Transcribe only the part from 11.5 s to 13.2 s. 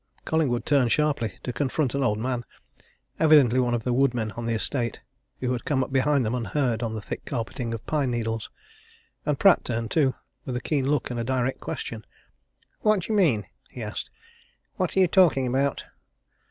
question. "What do you